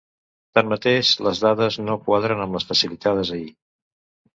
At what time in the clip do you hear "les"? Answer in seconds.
1.29-1.43, 2.61-2.69